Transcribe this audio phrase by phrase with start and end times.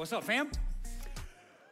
[0.00, 0.50] what's up, fam?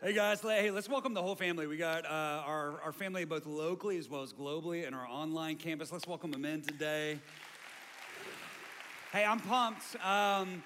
[0.03, 1.67] Hey guys, hey, let's welcome the whole family.
[1.67, 5.57] We got uh, our, our family both locally as well as globally and our online
[5.57, 5.91] campus.
[5.91, 7.21] Let's welcome them in today.
[9.13, 9.97] Hey, I'm pumped.
[10.05, 10.63] Um,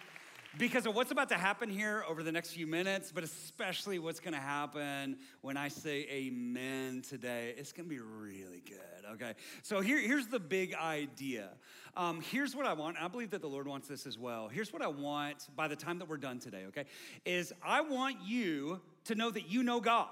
[0.59, 4.21] because of what's about to happen here over the next few minutes, but especially what's
[4.21, 7.55] gonna happen when I say amen today.
[7.57, 9.35] It's gonna be really good, okay?
[9.63, 11.51] So here, here's the big idea.
[11.97, 14.49] Um, here's what I want, I believe that the Lord wants this as well.
[14.49, 16.85] Here's what I want by the time that we're done today, okay?
[17.25, 20.09] Is I want you to know that you know God.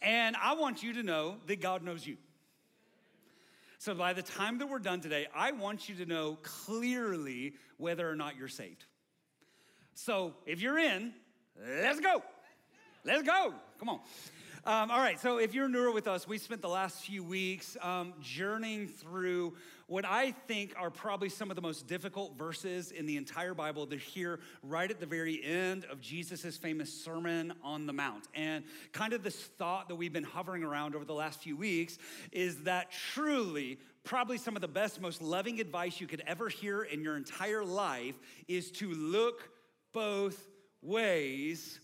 [0.00, 2.16] And I want you to know that God knows you.
[3.80, 8.10] So by the time that we're done today, I want you to know clearly whether
[8.10, 8.84] or not you're saved.
[9.94, 11.12] So if you're in,
[11.80, 12.22] let's go.
[13.04, 13.54] Let's go.
[13.78, 14.00] Come on.
[14.64, 17.76] Um, all right, so if you're newer with us, we spent the last few weeks
[17.80, 19.54] um, journeying through
[19.88, 23.86] what I think are probably some of the most difficult verses in the entire Bible.
[23.86, 28.28] They're here right at the very end of Jesus' famous Sermon on the Mount.
[28.34, 31.96] And kind of this thought that we've been hovering around over the last few weeks
[32.32, 36.82] is that truly, probably some of the best, most loving advice you could ever hear
[36.82, 38.14] in your entire life
[38.46, 39.48] is to look
[39.94, 40.48] both
[40.82, 41.80] ways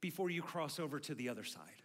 [0.00, 1.77] before you cross over to the other side.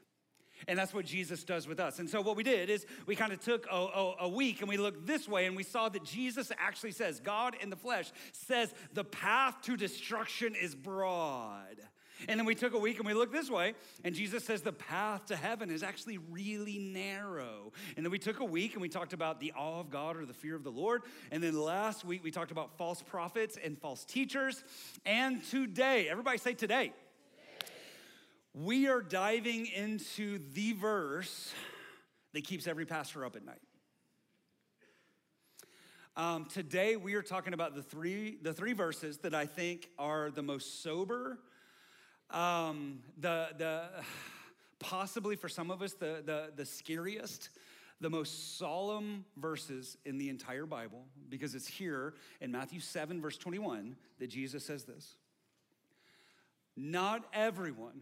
[0.67, 1.99] And that's what Jesus does with us.
[1.99, 4.69] And so, what we did is we kind of took a, a, a, week and
[4.69, 8.11] we looked this way and we saw that Jesus actually says, God in the flesh
[8.31, 11.77] says, the path to destruction is broad.
[12.27, 14.73] And then we took a week and we looked this way, and Jesus says the
[14.73, 17.73] path to heaven is actually really narrow.
[17.95, 20.25] And then we took a week and we talked about the awe of God or
[20.25, 21.01] the fear of the Lord.
[21.31, 24.63] And then last week we talked about false prophets and false teachers.
[25.05, 26.93] And today, everybody say today.
[28.55, 31.51] We are diving into the verse
[32.33, 33.61] that keeps every pastor up at night.
[36.15, 40.29] Um, today we are talking about the three the three verses that I think are
[40.29, 41.39] the most sober,
[42.29, 43.85] um, the the
[44.77, 47.49] possibly for some of us the the, the scariest,
[48.01, 53.37] the most solemn verses in the entire Bible because it's here in Matthew seven verse
[53.39, 55.15] twenty one that Jesus says this.
[56.77, 58.01] Not everyone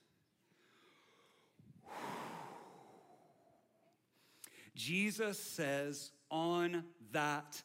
[4.75, 7.61] Jesus says, on that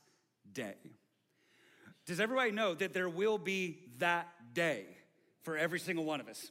[0.53, 0.75] day.
[2.07, 4.85] Does everybody know that there will be that day
[5.43, 6.51] for every single one of us?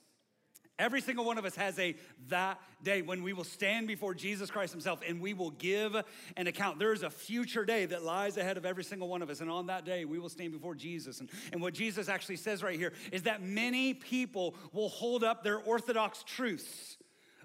[0.77, 1.95] Every single one of us has a
[2.27, 5.95] that day when we will stand before Jesus Christ Himself and we will give
[6.35, 6.79] an account.
[6.79, 9.39] There is a future day that lies ahead of every single one of us.
[9.39, 11.21] And on that day, we will stand before Jesus.
[11.21, 15.45] And, and what Jesus actually says right here is that many people will hold up
[15.45, 16.97] their orthodox truths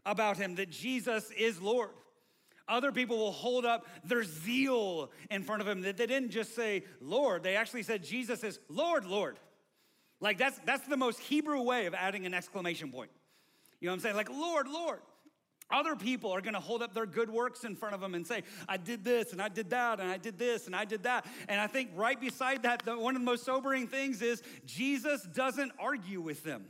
[0.04, 1.90] about Him, that Jesus is Lord.
[2.70, 5.82] Other people will hold up their zeal in front of him.
[5.82, 9.38] That they didn't just say, Lord, they actually said, Jesus is Lord, Lord.
[10.20, 13.10] Like that's that's the most Hebrew way of adding an exclamation point.
[13.80, 14.16] You know what I'm saying?
[14.16, 15.00] Like, Lord, Lord.
[15.72, 18.42] Other people are gonna hold up their good works in front of them and say,
[18.68, 21.26] I did this and I did that and I did this and I did that.
[21.48, 25.22] And I think right beside that, the, one of the most sobering things is Jesus
[25.22, 26.64] doesn't argue with them.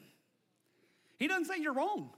[1.18, 2.10] He doesn't say you're wrong.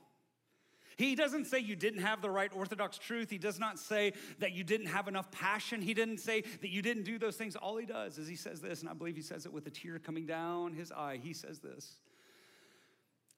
[0.96, 3.30] He doesn't say you didn't have the right orthodox truth.
[3.30, 5.80] He does not say that you didn't have enough passion.
[5.80, 7.56] He didn't say that you didn't do those things.
[7.56, 9.70] All he does is he says this, and I believe he says it with a
[9.70, 11.20] tear coming down his eye.
[11.22, 11.96] He says this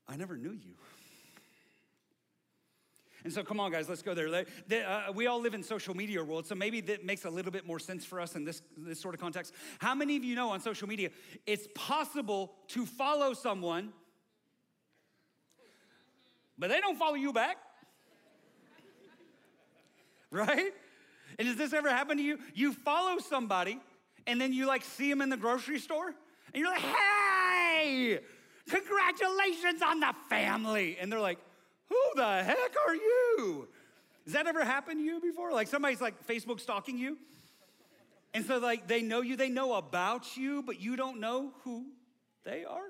[0.08, 0.74] I never knew you.
[3.24, 4.28] And so, come on, guys, let's go there.
[4.28, 7.66] Uh, we all live in social media world, so maybe that makes a little bit
[7.66, 9.54] more sense for us in this, this sort of context.
[9.78, 11.08] How many of you know on social media
[11.46, 13.94] it's possible to follow someone
[16.58, 17.56] but they don't follow you back.
[20.30, 20.72] right?
[21.38, 22.38] And does this ever happen to you?
[22.54, 23.80] You follow somebody
[24.26, 28.20] and then you like see them in the grocery store and you're like, hey,
[28.68, 30.96] congratulations on the family.
[31.00, 31.38] And they're like,
[31.88, 33.68] who the heck are you?
[34.24, 35.52] Has that ever happened to you before?
[35.52, 37.18] Like somebody's like Facebook stalking you?
[38.32, 41.86] And so like they know you, they know about you, but you don't know who
[42.44, 42.88] they are.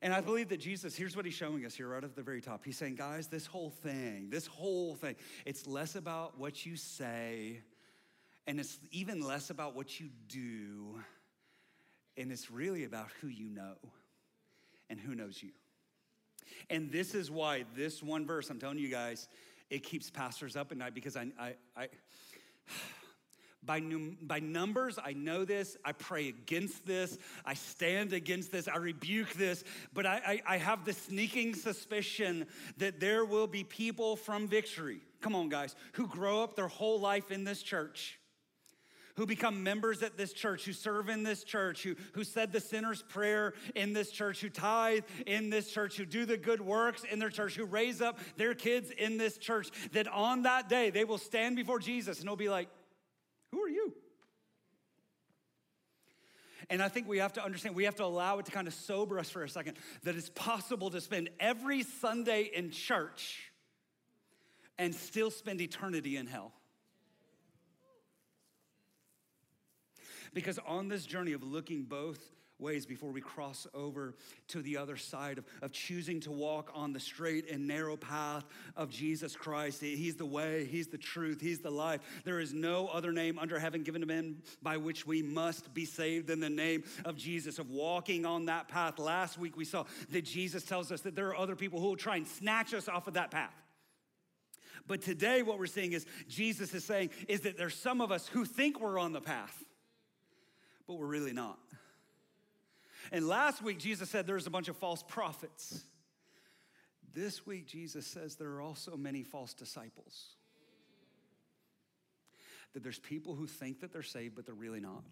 [0.00, 2.40] And I believe that Jesus, here's what he's showing us here right at the very
[2.40, 2.64] top.
[2.64, 7.60] He's saying, guys, this whole thing, this whole thing, it's less about what you say,
[8.46, 11.00] and it's even less about what you do,
[12.16, 13.76] and it's really about who you know.
[14.90, 15.50] and who knows you.
[16.70, 19.28] And this is why this one verse, I'm telling you guys,
[19.70, 21.88] it keeps pastors up at night because I, I, I
[23.64, 25.76] by, num- by numbers, I know this.
[25.84, 27.18] I pray against this.
[27.44, 28.68] I stand against this.
[28.68, 29.64] I rebuke this.
[29.92, 32.46] But I, I, I have the sneaking suspicion
[32.78, 37.00] that there will be people from victory, come on, guys, who grow up their whole
[37.00, 38.18] life in this church
[39.18, 42.60] who become members at this church, who serve in this church, who, who said the
[42.60, 47.02] sinner's prayer in this church, who tithe in this church, who do the good works
[47.02, 50.90] in their church, who raise up their kids in this church, that on that day
[50.90, 52.68] they will stand before Jesus and he'll be like,
[53.52, 53.92] Who are you?
[56.70, 58.74] And I think we have to understand, we have to allow it to kind of
[58.74, 63.50] sober us for a second that it's possible to spend every Sunday in church
[64.78, 66.52] and still spend eternity in hell.
[70.34, 72.20] Because on this journey of looking both
[72.58, 74.14] ways before we cross over
[74.48, 78.44] to the other side of, of choosing to walk on the straight and narrow path
[78.76, 79.80] of Jesus Christ.
[79.80, 82.00] He's the way, He's the truth, He's the life.
[82.24, 85.84] There is no other name under heaven given to men by which we must be
[85.84, 88.98] saved in the name of Jesus, of walking on that path.
[88.98, 91.96] Last week we saw that Jesus tells us that there are other people who will
[91.96, 93.54] try and snatch us off of that path.
[94.86, 98.26] But today, what we're seeing is Jesus is saying is that there's some of us
[98.26, 99.64] who think we're on the path
[100.88, 101.58] but we're really not.
[103.10, 105.82] And last week, Jesus said there's a bunch of false prophets.
[107.14, 110.36] This week, Jesus says there are also many false disciples.
[112.74, 115.04] That there's people who think that they're saved, but they're really not.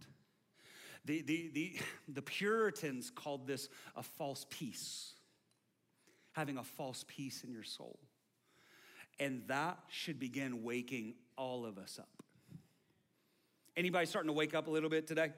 [1.06, 1.78] The, the, the,
[2.08, 5.14] the Puritans called this a false peace,
[6.32, 7.98] having a false peace in your soul.
[9.18, 12.08] And that should begin waking all of us up.
[13.76, 15.32] Anybody starting to wake up a little bit today?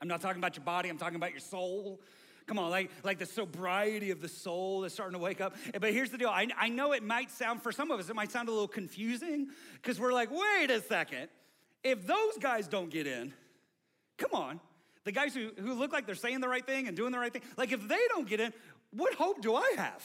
[0.00, 2.00] I'm not talking about your body, I'm talking about your soul.
[2.46, 5.54] Come on, like, like the sobriety of the soul is starting to wake up.
[5.78, 8.16] But here's the deal I, I know it might sound, for some of us, it
[8.16, 11.28] might sound a little confusing because we're like, wait a second.
[11.84, 13.34] If those guys don't get in,
[14.16, 14.60] come on,
[15.04, 17.32] the guys who, who look like they're saying the right thing and doing the right
[17.32, 18.52] thing, like if they don't get in,
[18.92, 20.02] what hope do I have?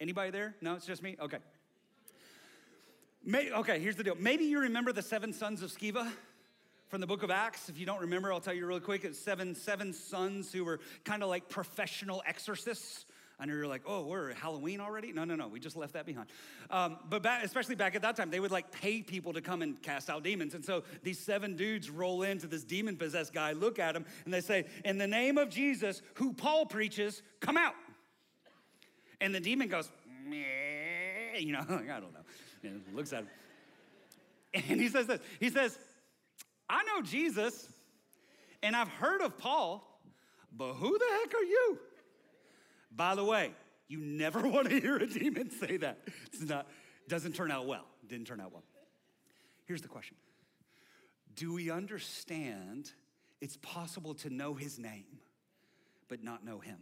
[0.00, 0.54] Anybody there?
[0.62, 1.16] No, it's just me?
[1.20, 1.38] Okay.
[3.24, 4.16] May, okay, here's the deal.
[4.18, 6.10] Maybe you remember the seven sons of Sceva
[6.88, 7.68] from the book of Acts.
[7.68, 9.04] If you don't remember, I'll tell you really quick.
[9.04, 13.06] It's seven, seven sons who were kind of like professional exorcists.
[13.38, 15.12] I know you're like, oh, we're Halloween already?
[15.12, 16.28] No, no, no, we just left that behind.
[16.70, 19.60] Um, but back, especially back at that time, they would like pay people to come
[19.60, 20.54] and cast out demons.
[20.54, 24.32] And so these seven dudes roll into this demon possessed guy, look at him, and
[24.32, 27.74] they say, In the name of Jesus, who Paul preaches, come out.
[29.20, 29.90] And the demon goes,
[30.26, 31.38] Meh.
[31.38, 32.20] you know, like, I don't know.
[32.62, 33.28] And looks at him.
[34.68, 35.78] And he says this He says,
[36.68, 37.68] I know Jesus
[38.62, 40.00] and I've heard of Paul,
[40.52, 41.78] but who the heck are you?
[42.90, 43.52] By the way,
[43.88, 45.98] you never want to hear a demon say that.
[46.32, 46.66] It's not,
[47.08, 47.84] doesn't turn out well.
[48.08, 48.64] Didn't turn out well.
[49.66, 50.16] Here's the question
[51.34, 52.90] Do we understand
[53.40, 55.04] it's possible to know his name,
[56.08, 56.78] but not know him?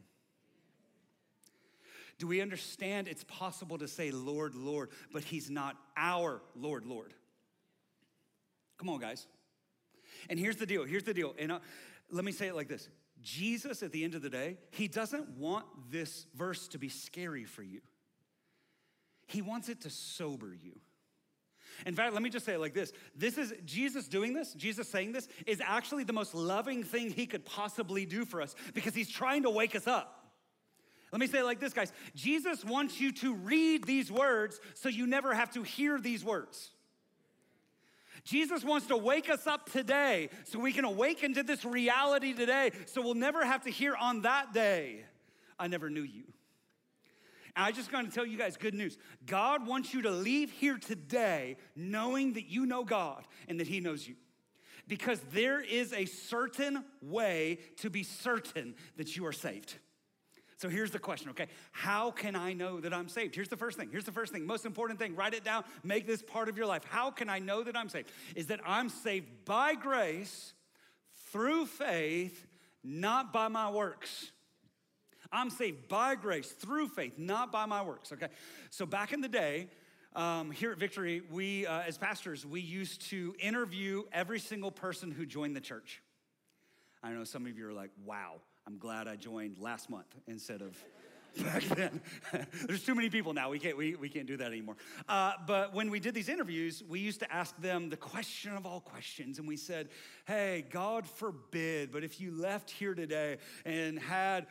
[2.18, 7.12] Do we understand it's possible to say, Lord, Lord, but he's not our Lord, Lord?
[8.78, 9.26] Come on, guys.
[10.28, 11.34] And here's the deal here's the deal.
[11.38, 11.58] And uh,
[12.10, 12.88] let me say it like this
[13.22, 17.44] Jesus, at the end of the day, he doesn't want this verse to be scary
[17.44, 17.80] for you,
[19.26, 20.78] he wants it to sober you.
[21.86, 22.92] In fact, let me just say it like this.
[23.16, 27.26] This is Jesus doing this, Jesus saying this, is actually the most loving thing he
[27.26, 30.24] could possibly do for us because he's trying to wake us up.
[31.10, 31.92] Let me say it like this, guys.
[32.14, 36.70] Jesus wants you to read these words so you never have to hear these words.
[38.24, 42.70] Jesus wants to wake us up today so we can awaken to this reality today
[42.86, 45.04] so we'll never have to hear on that day,
[45.58, 46.24] I never knew you.
[47.56, 48.96] And I just to tell you guys good news.
[49.26, 53.80] God wants you to leave here today knowing that you know God and that He
[53.80, 54.16] knows you.
[54.88, 59.74] Because there is a certain way to be certain that you are saved.
[60.64, 61.48] So here's the question, okay?
[61.72, 63.34] How can I know that I'm saved?
[63.34, 63.90] Here's the first thing.
[63.92, 64.46] Here's the first thing.
[64.46, 65.14] Most important thing.
[65.14, 65.62] Write it down.
[65.82, 66.84] Make this part of your life.
[66.88, 68.08] How can I know that I'm saved?
[68.34, 70.54] Is that I'm saved by grace
[71.30, 72.46] through faith,
[72.82, 74.30] not by my works.
[75.30, 78.28] I'm saved by grace through faith, not by my works, okay?
[78.70, 79.68] So back in the day,
[80.16, 85.10] um, here at Victory, we, uh, as pastors, we used to interview every single person
[85.10, 86.00] who joined the church.
[87.02, 90.62] I know some of you are like, wow, I'm glad I joined last month instead
[90.62, 90.74] of
[91.42, 92.00] back then.
[92.66, 93.50] There's too many people now.
[93.50, 94.76] We can't, we, we can't do that anymore.
[95.08, 98.64] Uh, but when we did these interviews, we used to ask them the question of
[98.64, 99.38] all questions.
[99.38, 99.88] And we said,
[100.26, 104.46] hey, God forbid, but if you left here today and had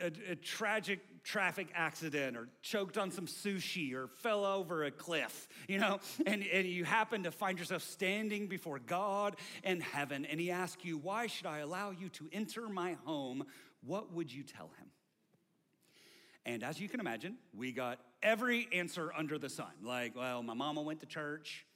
[0.00, 5.48] a, a, tragic traffic accident or choked on some sushi or fell over a cliff,
[5.68, 10.38] you know, and, and you happen to find yourself standing before God and heaven and
[10.38, 13.44] he asks you, Why should I allow you to enter my home?
[13.84, 14.86] What would you tell him?
[16.44, 19.72] And as you can imagine, we got every answer under the sun.
[19.82, 21.66] Like, well, my mama went to church.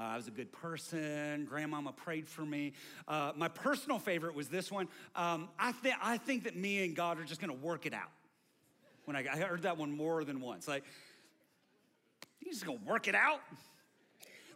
[0.00, 1.44] Uh, I was a good person.
[1.44, 2.72] Grandmama prayed for me.
[3.06, 4.88] Uh, my personal favorite was this one.
[5.14, 7.92] Um, I, th- I think that me and God are just going to work it
[7.92, 8.08] out.
[9.04, 10.84] When I, I, heard that one more than once, like,
[12.38, 13.40] he's just going to work it out.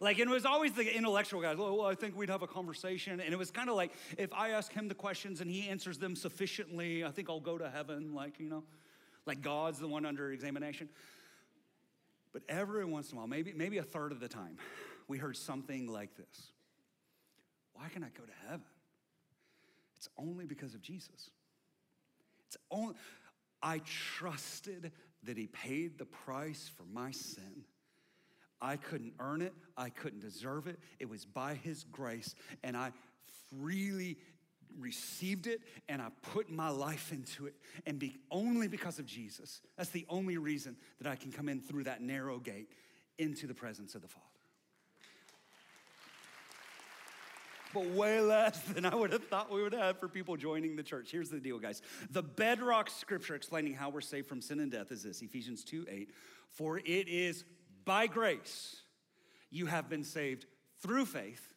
[0.00, 1.56] Like, it was always the intellectual guys.
[1.58, 3.20] Oh, well, I think we'd have a conversation.
[3.20, 5.98] And it was kind of like, if I ask him the questions and he answers
[5.98, 8.14] them sufficiently, I think I'll go to heaven.
[8.14, 8.64] Like, you know,
[9.26, 10.88] like God's the one under examination.
[12.32, 14.56] But every once in a while, maybe, maybe a third of the time,
[15.08, 16.52] we heard something like this
[17.74, 18.66] Why can I go to heaven?
[19.96, 21.30] It's only because of Jesus.
[22.46, 22.94] It's only,
[23.62, 24.92] I trusted
[25.22, 27.64] that He paid the price for my sin.
[28.60, 30.78] I couldn't earn it, I couldn't deserve it.
[30.98, 32.92] It was by His grace, and I
[33.50, 34.18] freely
[34.78, 37.54] received it and I put my life into it.
[37.86, 41.60] And be, only because of Jesus, that's the only reason that I can come in
[41.60, 42.68] through that narrow gate
[43.18, 44.26] into the presence of the Father.
[47.74, 50.82] But way less than I would have thought we would have for people joining the
[50.82, 51.10] church.
[51.10, 51.82] Here's the deal, guys.
[52.10, 55.86] The bedrock scripture explaining how we're saved from sin and death is this Ephesians 2
[55.90, 56.10] 8.
[56.48, 57.44] For it is
[57.84, 58.76] by grace
[59.50, 60.46] you have been saved
[60.80, 61.52] through faith.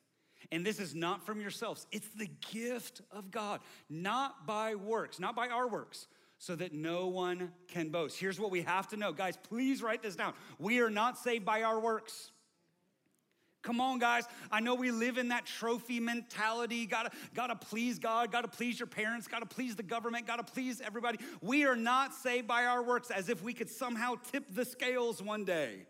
[0.51, 3.59] And this is not from yourselves, it's the gift of God,
[3.89, 6.07] not by works, not by our works,
[6.39, 8.19] so that no one can boast.
[8.19, 9.11] Here's what we have to know.
[9.11, 10.33] Guys, please write this down.
[10.59, 12.31] We are not saved by our works.
[13.61, 14.23] Come on, guys.
[14.51, 16.85] I know we live in that trophy mentality.
[16.85, 21.19] Gotta, gotta please God, gotta please your parents, gotta please the government, gotta please everybody.
[21.41, 25.21] We are not saved by our works as if we could somehow tip the scales
[25.21, 25.85] one day.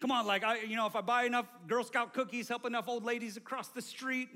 [0.00, 2.88] Come on, like I, you know, if I buy enough Girl Scout cookies, help enough
[2.88, 4.28] old ladies across the street,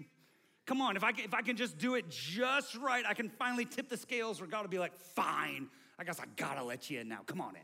[0.66, 3.28] come on, if I can, if I can just do it just right, I can
[3.28, 6.90] finally tip the scales where God will be like, fine, I guess I gotta let
[6.90, 7.20] you in now.
[7.26, 7.62] Come on in.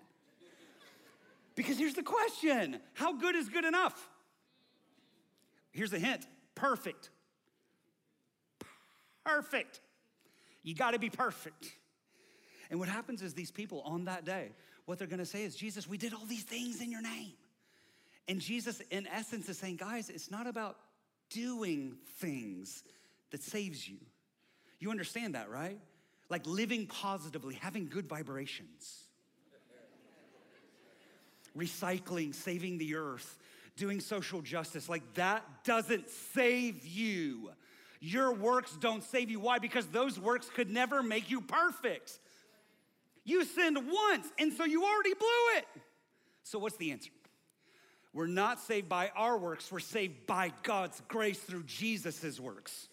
[1.57, 4.11] Because here's the question how good is good enough?
[5.79, 7.11] Here's a hint perfect.
[9.25, 9.81] Perfect.
[10.65, 11.71] You got to be perfect.
[12.69, 14.51] And what happens is these people on that day,
[14.87, 17.31] what they're going to say is, Jesus, we did all these things in your name.
[18.27, 20.77] And Jesus, in essence, is saying, guys, it's not about
[21.31, 22.83] doing things
[23.31, 23.99] that saves you.
[24.81, 25.79] You understand that, right?
[26.29, 29.05] Like living positively, having good vibrations,
[31.57, 33.39] recycling, saving the earth,
[33.79, 34.89] doing social justice.
[34.89, 37.51] Like that doesn't save you.
[38.01, 39.41] Your works don't save you.
[39.41, 39.59] Why?
[39.59, 42.19] Because those works could never make you perfect.
[43.25, 45.67] You sinned once, and so you already blew it.
[46.45, 47.11] So, what's the answer?
[48.15, 52.89] We're not saved by our works, we're saved by God's grace through Jesus' works.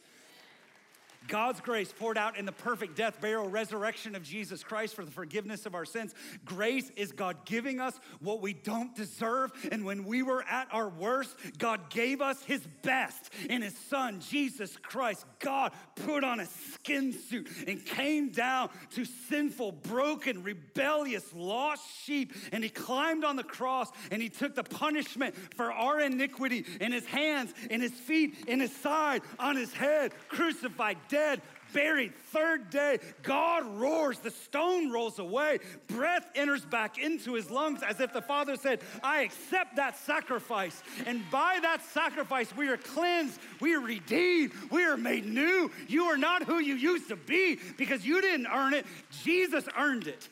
[1.27, 5.11] God's grace poured out in the perfect death, burial, resurrection of Jesus Christ for the
[5.11, 6.13] forgiveness of our sins.
[6.43, 9.51] Grace is God giving us what we don't deserve.
[9.71, 14.19] And when we were at our worst, God gave us his best in his son,
[14.19, 15.25] Jesus Christ.
[15.39, 22.33] God put on a skin suit and came down to sinful, broken, rebellious, lost sheep.
[22.51, 26.91] And he climbed on the cross and he took the punishment for our iniquity in
[26.91, 31.41] his hands, in his feet, in his side, on his head, crucified dead,
[31.73, 32.13] buried.
[32.13, 38.01] Third day, God roars, the stone rolls away, breath enters back into his lungs as
[38.01, 40.83] if the Father said, I accept that sacrifice.
[41.05, 45.71] And by that sacrifice, we are cleansed, we are redeemed, we are made new.
[45.87, 48.85] You are not who you used to be because you didn't earn it,
[49.23, 50.27] Jesus earned it.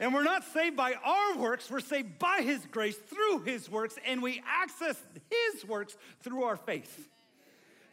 [0.00, 3.94] And we're not saved by our works, we're saved by His grace through His works,
[4.04, 7.08] and we access His works through our faith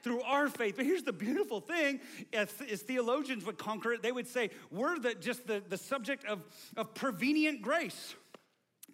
[0.03, 0.75] through our faith.
[0.77, 1.99] But here's the beautiful thing
[2.33, 6.25] as, as theologians would conquer it, they would say, we're the, just the, the subject
[6.25, 6.43] of,
[6.75, 8.15] of prevenient grace.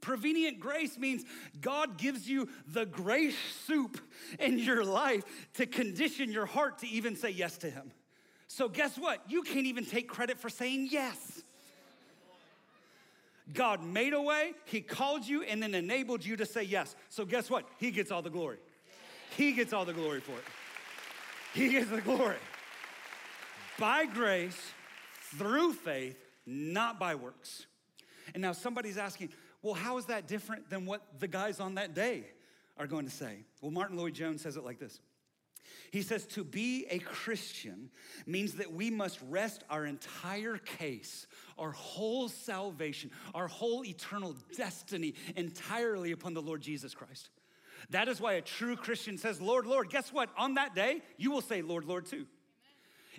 [0.01, 1.23] Prevenient grace means
[1.59, 3.99] God gives you the grace soup
[4.39, 5.23] in your life
[5.55, 7.91] to condition your heart to even say yes to Him.
[8.47, 9.21] So, guess what?
[9.27, 11.41] You can't even take credit for saying yes.
[13.53, 16.95] God made a way, He called you, and then enabled you to say yes.
[17.09, 17.67] So, guess what?
[17.77, 18.57] He gets all the glory.
[19.35, 20.43] He gets all the glory for it.
[21.54, 22.38] He gets the glory.
[23.80, 24.60] By grace,
[25.36, 27.66] through faith, not by works.
[28.34, 29.30] And now somebody's asking,
[29.62, 32.24] well, how is that different than what the guys on that day
[32.77, 33.39] are going to say?
[33.62, 35.00] Well, Martyn Lloyd-Jones says it like this
[35.92, 37.89] He says to be a Christian
[38.25, 41.27] means that we must rest our entire case,
[41.58, 47.30] our whole salvation, our whole eternal destiny entirely upon the Lord Jesus Christ.
[47.89, 49.89] That is why a true Christian says, Lord, Lord.
[49.89, 50.29] Guess what?
[50.38, 52.25] On that day, you will say, Lord, Lord, too.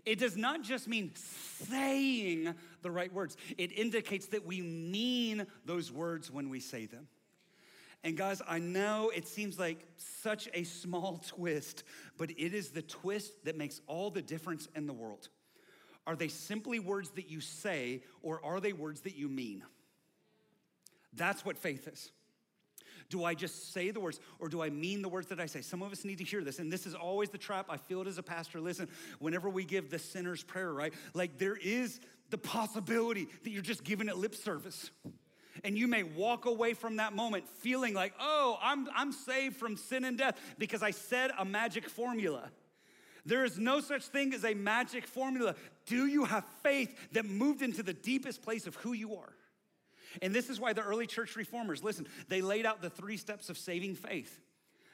[0.04, 5.90] It does not just mean saying the right words, it indicates that we mean those
[5.90, 7.08] words when we say them.
[8.04, 11.82] And guys, I know it seems like such a small twist,
[12.16, 15.28] but it is the twist that makes all the difference in the world.
[16.06, 19.62] Are they simply words that you say, or are they words that you mean?
[21.12, 22.10] That's what faith is.
[23.10, 25.62] Do I just say the words or do I mean the words that I say?
[25.62, 27.66] Some of us need to hear this, and this is always the trap.
[27.70, 28.60] I feel it as a pastor.
[28.60, 28.88] Listen,
[29.18, 30.92] whenever we give the sinner's prayer, right?
[31.14, 32.00] Like there is
[32.30, 34.90] the possibility that you're just giving it lip service.
[35.64, 39.76] And you may walk away from that moment feeling like, oh, I'm, I'm saved from
[39.76, 42.50] sin and death because I said a magic formula.
[43.24, 45.54] There is no such thing as a magic formula.
[45.86, 49.34] Do you have faith that moved into the deepest place of who you are?
[50.22, 53.50] And this is why the early church reformers, listen, they laid out the three steps
[53.50, 54.40] of saving faith.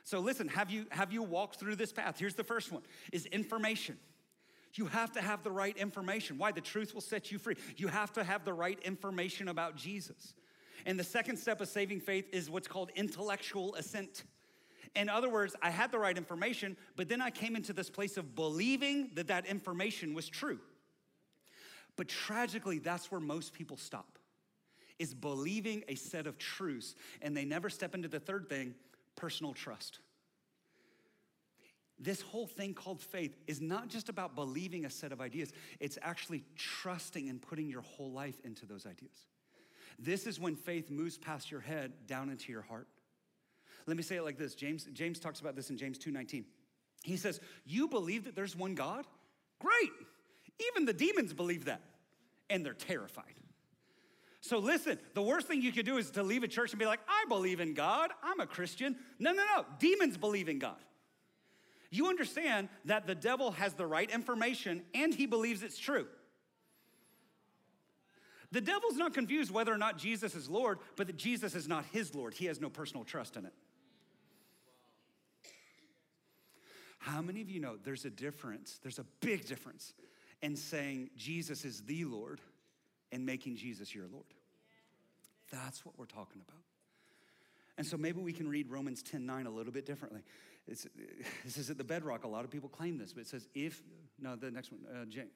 [0.04, 2.18] So listen, have you have you walked through this path?
[2.18, 3.96] Here's the first one is information.
[4.74, 6.36] You have to have the right information.
[6.36, 6.50] Why?
[6.50, 7.54] The truth will set you free.
[7.76, 10.34] You have to have the right information about Jesus.
[10.84, 14.24] And the second step of saving faith is what's called intellectual assent.
[14.96, 18.16] In other words, I had the right information, but then I came into this place
[18.16, 20.58] of believing that that information was true.
[21.96, 24.13] But tragically, that's where most people stop
[24.98, 28.74] is believing a set of truths, and they never step into the third thing
[29.16, 30.00] personal trust.
[31.98, 35.98] This whole thing called faith is not just about believing a set of ideas, it's
[36.02, 39.26] actually trusting and putting your whole life into those ideas.
[39.98, 42.88] This is when faith moves past your head down into your heart.
[43.86, 44.54] Let me say it like this.
[44.54, 46.44] James, James talks about this in James 2:19.
[47.02, 49.06] He says, You believe that there's one God?
[49.60, 49.92] Great.
[50.72, 51.82] Even the demons believe that,
[52.48, 53.34] and they're terrified.
[54.44, 56.84] So listen, the worst thing you could do is to leave a church and be
[56.84, 58.94] like, I believe in God, I'm a Christian.
[59.18, 60.76] No, no, no, demons believe in God.
[61.90, 66.06] You understand that the devil has the right information and he believes it's true.
[68.52, 71.86] The devil's not confused whether or not Jesus is Lord, but that Jesus is not
[71.86, 72.34] his Lord.
[72.34, 73.54] He has no personal trust in it.
[76.98, 79.94] How many of you know there's a difference, there's a big difference
[80.42, 82.42] in saying Jesus is the Lord
[83.14, 84.24] and making Jesus your Lord.
[85.52, 86.60] That's what we're talking about.
[87.78, 90.22] And so maybe we can read Romans 10 9 a little bit differently.
[90.66, 90.86] It's,
[91.44, 92.24] this is at the bedrock.
[92.24, 93.82] A lot of people claim this, but it says, if,
[94.20, 94.80] no, the next one,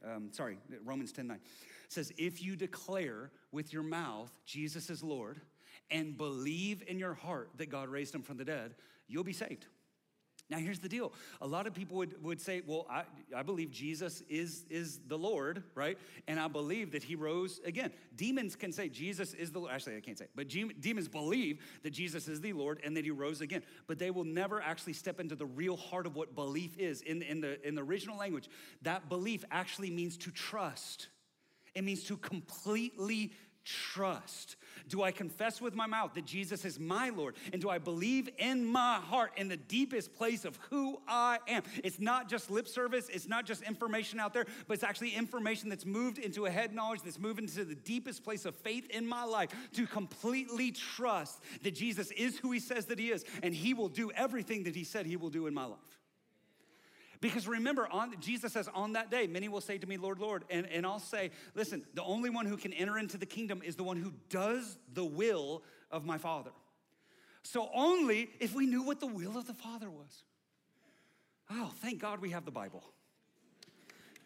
[0.04, 1.36] uh, um, sorry, Romans 10 9.
[1.36, 5.40] It says, if you declare with your mouth Jesus is Lord
[5.90, 8.74] and believe in your heart that God raised him from the dead,
[9.06, 9.66] you'll be saved.
[10.50, 11.12] Now, here's the deal.
[11.42, 13.02] A lot of people would, would say, Well, I,
[13.36, 15.98] I believe Jesus is, is the Lord, right?
[16.26, 17.92] And I believe that he rose again.
[18.16, 19.72] Demons can say Jesus is the Lord.
[19.72, 23.10] Actually, I can't say, but demons believe that Jesus is the Lord and that he
[23.10, 23.62] rose again.
[23.86, 27.02] But they will never actually step into the real heart of what belief is.
[27.02, 28.48] In, in, the, in the original language,
[28.82, 31.08] that belief actually means to trust,
[31.74, 33.32] it means to completely
[33.64, 34.56] trust?
[34.88, 37.34] Do I confess with my mouth that Jesus is my Lord?
[37.52, 41.62] And do I believe in my heart in the deepest place of who I am?
[41.82, 45.68] It's not just lip service, it's not just information out there, but it's actually information
[45.68, 49.06] that's moved into a head knowledge, that's moved into the deepest place of faith in
[49.06, 53.54] my life to completely trust that Jesus is who he says that he is, and
[53.54, 55.97] he will do everything that he said he will do in my life.
[57.20, 60.44] Because remember, on, Jesus says, on that day, many will say to me, Lord, Lord.
[60.50, 63.76] And, and I'll say, listen, the only one who can enter into the kingdom is
[63.76, 66.50] the one who does the will of my Father.
[67.42, 70.22] So only if we knew what the will of the Father was.
[71.50, 72.84] Oh, thank God we have the Bible.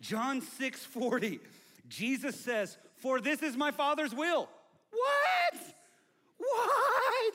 [0.01, 1.41] John 6 40,
[1.89, 4.49] Jesus says, For this is my Father's will.
[4.91, 5.63] What?
[6.39, 7.35] What?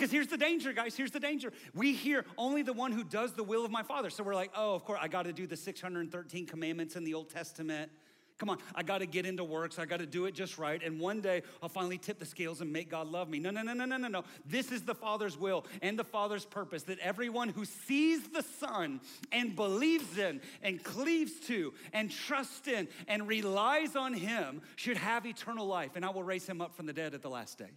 [0.00, 0.96] Because here's the danger, guys.
[0.96, 1.52] Here's the danger.
[1.74, 4.08] We hear only the one who does the will of my Father.
[4.08, 7.12] So we're like, oh, of course, I got to do the 613 commandments in the
[7.12, 7.92] Old Testament.
[8.38, 9.78] Come on, I got to get into works.
[9.78, 10.82] I got to do it just right.
[10.82, 13.40] And one day I'll finally tip the scales and make God love me.
[13.40, 14.24] No, no, no, no, no, no, no.
[14.46, 19.02] This is the Father's will and the Father's purpose that everyone who sees the Son
[19.32, 25.26] and believes in and cleaves to and trusts in and relies on Him should have
[25.26, 25.90] eternal life.
[25.94, 27.68] And I will raise Him up from the dead at the last day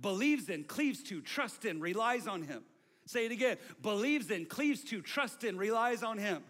[0.00, 2.62] believes in, cleaves to, trusts in, relies on him.
[3.06, 6.42] Say it again believes in, cleaves to, trusts in, relies on him.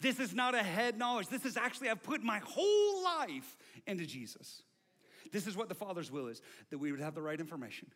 [0.00, 1.28] This is not a head knowledge.
[1.28, 4.62] This is actually, I've put my whole life into Jesus.
[5.32, 7.88] This is what the Father's will is that we would have the right information,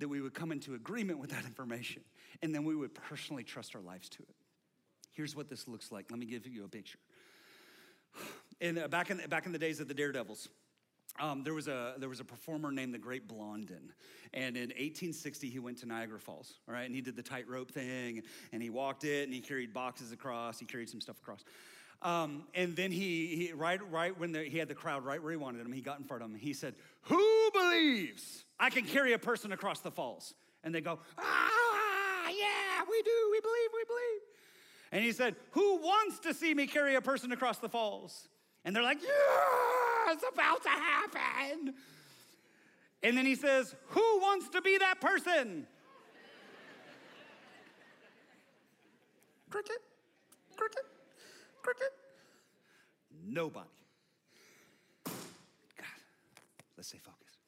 [0.00, 2.02] that we would come into agreement with that information,
[2.42, 4.34] and then we would personally trust our lives to it.
[5.12, 6.10] Here's what this looks like.
[6.10, 6.98] Let me give you a picture.
[8.60, 10.48] In, uh, back, in, back in the days of the Daredevils,
[11.20, 13.92] um, there was a there was a performer named the Great Blondin,
[14.32, 17.70] and in 1860 he went to Niagara Falls, all right, and he did the tightrope
[17.70, 18.22] thing,
[18.52, 21.44] and he walked it, and he carried boxes across, he carried some stuff across,
[22.02, 25.30] um, and then he, he right right when the, he had the crowd right where
[25.30, 28.84] he wanted him, he got in front of him, he said, "Who believes I can
[28.84, 33.70] carry a person across the falls?" And they go, "Ah, yeah, we do, we believe,
[33.72, 34.20] we believe."
[34.90, 38.28] And he said, "Who wants to see me carry a person across the falls?"
[38.64, 39.08] And they're like, yeah,
[40.14, 41.74] it's about to happen.
[43.02, 45.66] And then he says, Who wants to be that person?
[49.50, 49.78] cricket,
[50.56, 50.82] cricket,
[51.62, 51.92] cricket.
[53.24, 53.68] Nobody.
[55.04, 55.14] God,
[56.76, 57.38] let's stay focused.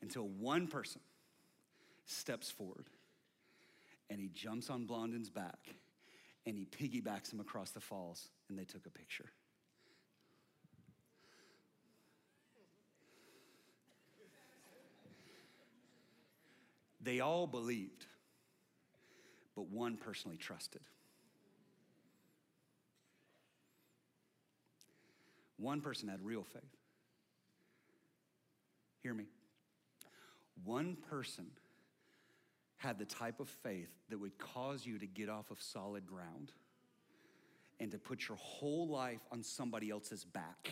[0.00, 1.00] Until one person
[2.04, 2.86] steps forward
[4.10, 5.74] and he jumps on Blondin's back
[6.46, 9.30] and he piggybacks him across the falls and they took a picture.
[17.04, 18.06] They all believed,
[19.54, 20.80] but one personally trusted.
[25.58, 26.62] One person had real faith.
[29.02, 29.26] Hear me.
[30.64, 31.46] One person
[32.78, 36.52] had the type of faith that would cause you to get off of solid ground
[37.80, 40.70] and to put your whole life on somebody else's back,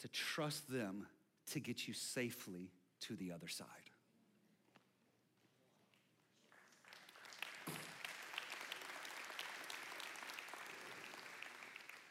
[0.00, 1.06] to trust them
[1.52, 3.83] to get you safely to the other side.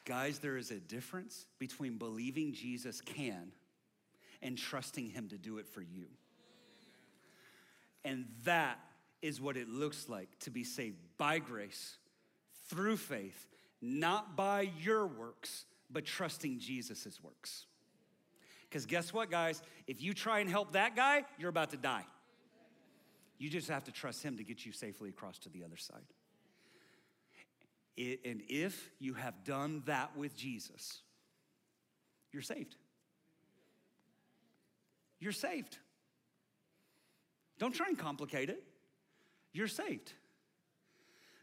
[0.05, 3.51] Guys, there is a difference between believing Jesus can
[4.41, 6.07] and trusting Him to do it for you.
[8.03, 8.79] And that
[9.21, 11.97] is what it looks like to be saved by grace,
[12.67, 13.47] through faith,
[13.81, 17.65] not by your works, but trusting Jesus' works.
[18.69, 19.61] Because guess what, guys?
[19.87, 22.05] If you try and help that guy, you're about to die.
[23.37, 26.03] You just have to trust Him to get you safely across to the other side.
[27.97, 31.01] And if you have done that with Jesus,
[32.31, 32.75] you're saved.
[35.19, 35.77] You're saved.
[37.59, 38.63] Don't try and complicate it.
[39.53, 40.11] You're saved.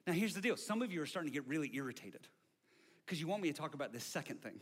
[0.06, 2.26] Now, here's the deal some of you are starting to get really irritated
[3.06, 4.60] because you want me to talk about this second thing.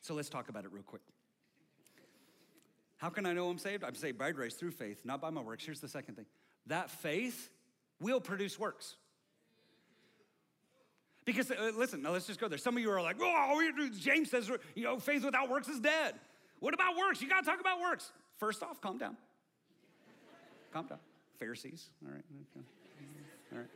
[0.00, 1.02] So let's talk about it real quick.
[2.96, 3.84] How can I know I'm saved?
[3.84, 5.64] I'm saved by grace through faith, not by my works.
[5.64, 6.26] Here's the second thing
[6.66, 7.50] that faith
[8.00, 8.96] will produce works.
[11.24, 12.58] Because uh, listen, now let's just go there.
[12.58, 16.14] Some of you are like, oh, James says, you know, faith without works is dead.
[16.60, 17.20] What about works?
[17.20, 18.10] You got to talk about works.
[18.38, 19.16] First off, calm down.
[20.72, 20.98] calm down.
[21.38, 22.24] Pharisees, all right.
[22.56, 22.66] Okay.
[23.52, 23.68] All right.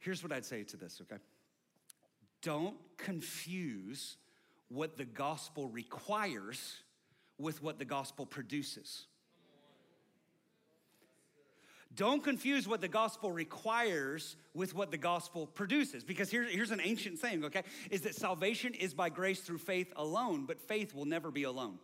[0.00, 1.20] Here's what I'd say to this, okay?
[2.42, 4.16] Don't confuse
[4.68, 6.82] what the gospel requires
[7.38, 9.06] with what the gospel produces.
[11.98, 16.04] Don't confuse what the gospel requires with what the gospel produces.
[16.04, 19.92] Because here, here's an ancient saying, okay, is that salvation is by grace through faith
[19.96, 21.80] alone, but faith will never be alone.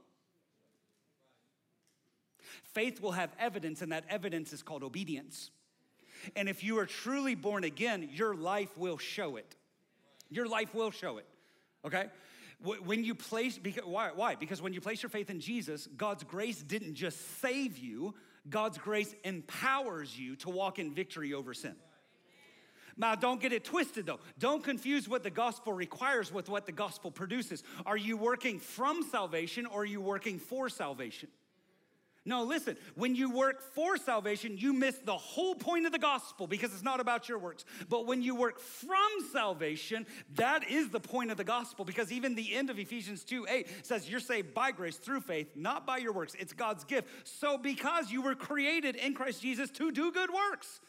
[2.63, 5.51] Faith will have evidence, and that evidence is called obedience.
[6.37, 9.57] And if you are truly born again, your life will show it.
[10.31, 11.27] Your life will show it,
[11.85, 12.07] okay?
[12.63, 14.11] When you place, because, why?
[14.15, 14.37] Why?
[14.37, 18.15] Because when you place your faith in Jesus, God's grace didn't just save you,
[18.49, 21.77] God's grace empowers you to walk in victory over sin.
[22.97, 24.21] Now, don't get it twisted though.
[24.39, 27.63] Don't confuse what the gospel requires with what the gospel produces.
[27.87, 31.29] Are you working from salvation or are you working for salvation?
[32.27, 36.47] No, listen, when you work for salvation, you miss the whole point of the gospel
[36.47, 37.67] because it's not about your works.
[37.91, 38.97] But when you work from
[39.31, 40.07] salvation,
[40.37, 43.69] that is the point of the gospel because even the end of Ephesians 2 8
[43.83, 46.35] says, You're saved by grace through faith, not by your works.
[46.39, 47.09] It's God's gift.
[47.29, 50.81] So, because you were created in Christ Jesus to do good works,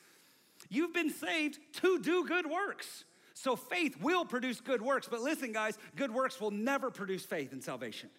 [0.69, 3.03] you've been saved to do good works.
[3.33, 5.09] So, faith will produce good works.
[5.11, 8.09] But listen, guys, good works will never produce faith and salvation.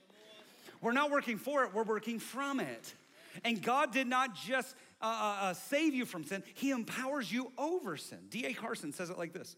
[0.82, 2.94] We're not working for it, we're working from it.
[3.44, 7.52] And God did not just uh, uh, uh save you from sin, He empowers you
[7.58, 8.26] over sin.
[8.28, 8.54] D.A.
[8.54, 9.56] Carson says it like this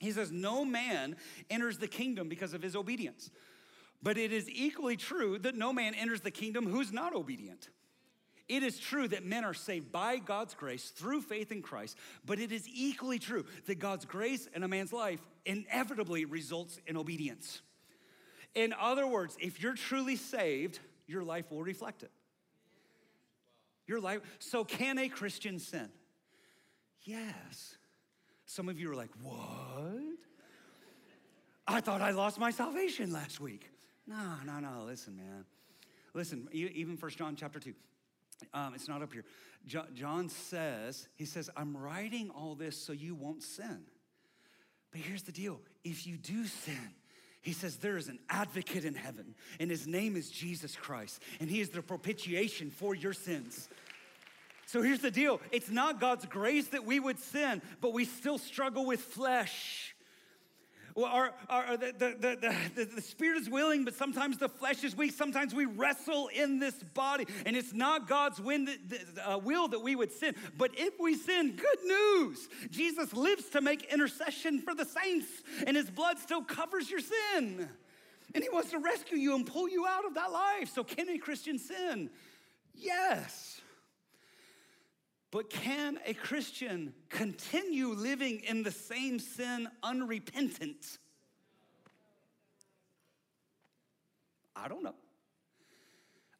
[0.00, 1.16] He says, No man
[1.50, 3.30] enters the kingdom because of his obedience.
[4.02, 7.70] But it is equally true that no man enters the kingdom who's not obedient.
[8.48, 11.96] It is true that men are saved by God's grace through faith in Christ,
[12.26, 16.96] but it is equally true that God's grace in a man's life inevitably results in
[16.96, 17.62] obedience.
[18.54, 22.10] In other words, if you're truly saved, your life will reflect it.
[23.86, 24.20] Your life.
[24.38, 25.88] So, can a Christian sin?
[27.02, 27.76] Yes.
[28.46, 30.02] Some of you are like, what?
[31.66, 33.70] I thought I lost my salvation last week.
[34.06, 34.84] No, no, no.
[34.86, 35.44] Listen, man.
[36.12, 37.74] Listen, even First John chapter 2.
[38.52, 39.24] Um, it's not up here.
[39.94, 43.84] John says, he says, I'm writing all this so you won't sin.
[44.92, 46.94] But here's the deal if you do sin,
[47.44, 51.50] he says there is an advocate in heaven, and his name is Jesus Christ, and
[51.50, 53.68] he is the propitiation for your sins.
[54.66, 58.38] So here's the deal it's not God's grace that we would sin, but we still
[58.38, 59.93] struggle with flesh.
[60.96, 65.10] Our, our, the, the, the, the, spirit is willing, but sometimes the flesh is weak.
[65.12, 70.12] Sometimes we wrestle in this body, and it's not God's uh, will that we would
[70.12, 70.36] sin.
[70.56, 72.48] But if we sin, good news.
[72.70, 75.26] Jesus lives to make intercession for the saints,
[75.66, 77.68] and his blood still covers your sin.
[78.32, 80.72] And he wants to rescue you and pull you out of that life.
[80.72, 82.10] So, can a Christian sin?
[82.74, 83.53] Yes.
[85.34, 90.98] But can a Christian continue living in the same sin unrepentant?
[94.54, 94.94] I don't know.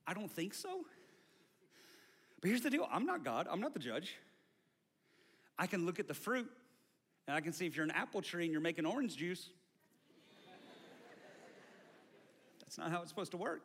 [0.07, 0.85] I don't think so.
[2.41, 4.15] But here's the deal I'm not God, I'm not the judge.
[5.59, 6.49] I can look at the fruit
[7.27, 9.51] and I can see if you're an apple tree and you're making orange juice.
[12.61, 13.63] That's not how it's supposed to work.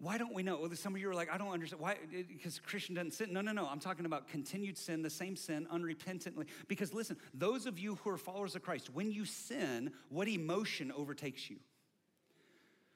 [0.00, 0.58] Why don't we know?
[0.60, 1.82] Well, some of you are like, I don't understand.
[1.82, 1.96] Why?
[2.28, 3.32] Because Christian doesn't sin.
[3.32, 3.66] No, no, no.
[3.66, 6.46] I'm talking about continued sin, the same sin, unrepentantly.
[6.68, 10.92] Because listen, those of you who are followers of Christ, when you sin, what emotion
[10.92, 11.56] overtakes you?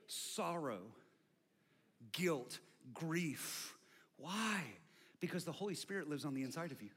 [0.06, 0.80] Sorrow,
[2.12, 2.60] guilt,
[2.94, 3.74] grief.
[4.16, 4.62] Why?
[5.18, 6.90] Because the Holy Spirit lives on the inside of you.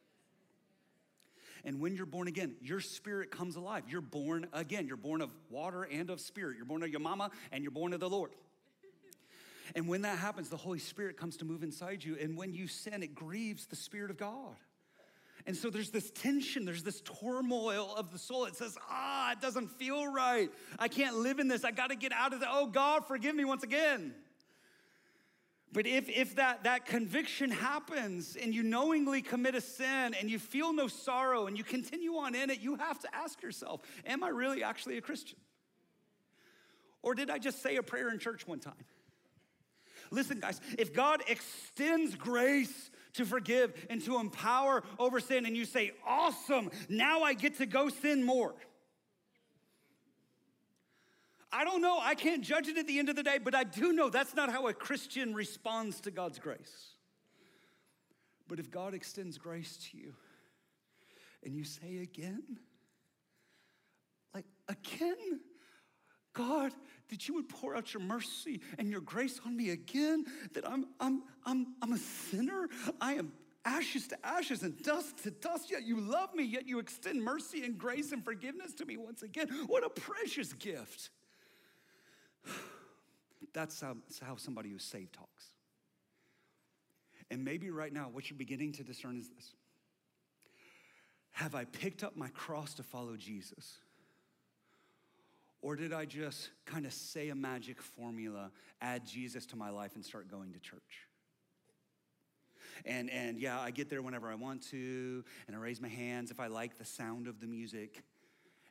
[1.63, 3.85] And when you're born again, your spirit comes alive.
[3.89, 4.85] You're born again.
[4.85, 6.57] You're born of water and of spirit.
[6.57, 8.29] You're born of your mama and you're born of the Lord.
[9.75, 12.17] And when that happens, the Holy Spirit comes to move inside you.
[12.19, 14.55] And when you sin, it grieves the Spirit of God.
[15.45, 18.45] And so there's this tension, there's this turmoil of the soul.
[18.45, 20.49] It says, ah, it doesn't feel right.
[20.79, 21.63] I can't live in this.
[21.63, 22.47] I got to get out of it.
[22.49, 24.15] Oh, God, forgive me once again.
[25.71, 30.39] But if, if that, that conviction happens and you knowingly commit a sin and you
[30.39, 34.23] feel no sorrow and you continue on in it, you have to ask yourself, am
[34.23, 35.37] I really actually a Christian?
[37.03, 38.73] Or did I just say a prayer in church one time?
[40.15, 45.65] Listen, guys, if God extends grace to forgive and to empower over sin, and you
[45.65, 48.55] say, Awesome, now I get to go sin more.
[51.51, 53.63] I don't know, I can't judge it at the end of the day, but I
[53.63, 56.95] do know that's not how a Christian responds to God's grace.
[58.47, 60.13] But if God extends grace to you
[61.43, 62.43] and you say again,
[64.33, 65.39] like again,
[66.33, 66.73] God,
[67.09, 70.87] that you would pour out your mercy and your grace on me again, that I'm,
[70.99, 72.67] I'm, I'm, I'm a sinner.
[72.99, 73.31] I am
[73.65, 77.65] ashes to ashes and dust to dust, yet you love me, yet you extend mercy
[77.65, 79.47] and grace and forgiveness to me once again.
[79.67, 81.09] What a precious gift.
[83.53, 85.45] That's how, that's how somebody who's saved talks.
[87.31, 89.53] And maybe right now, what you're beginning to discern is this
[91.31, 93.77] Have I picked up my cross to follow Jesus?
[95.65, 98.51] Or did I just kind of say a magic formula,
[98.83, 101.07] add Jesus to my life, and start going to church?
[102.85, 106.29] And, and yeah, I get there whenever I want to, and I raise my hands
[106.29, 108.03] if I like the sound of the music,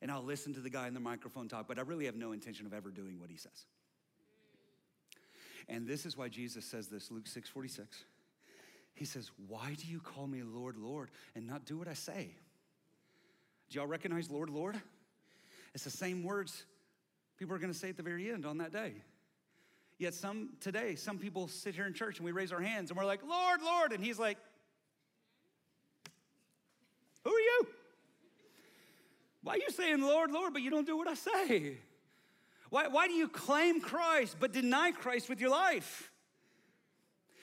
[0.02, 2.30] and I'll listen to the guy in the microphone talk, but I really have no
[2.30, 3.66] intention of ever doing what he says.
[5.68, 8.04] And this is why Jesus says this, Luke 6 46.
[8.94, 12.36] He says, Why do you call me Lord, Lord, and not do what I say?
[13.68, 14.80] Do y'all recognize Lord, Lord?
[15.74, 16.66] It's the same words
[17.38, 18.94] People are going to say at the very end on that day.
[19.98, 22.98] Yet some today, some people sit here in church and we raise our hands and
[22.98, 23.92] we're like, Lord, Lord.
[23.92, 24.38] And he's like,
[27.24, 27.66] Who are you?
[29.42, 31.78] Why are you saying Lord, Lord, but you don't do what I say?
[32.70, 36.10] Why, why do you claim Christ but deny Christ with your life?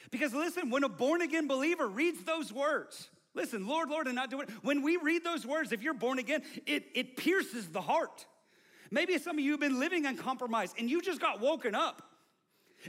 [0.10, 4.30] Because listen, when a born again believer reads those words, listen, Lord, Lord, and not
[4.30, 4.50] do it.
[4.62, 8.26] When we read those words, if you're born again, it, it pierces the heart.
[8.92, 12.04] Maybe some of you have been living uncompromised and you just got woken up.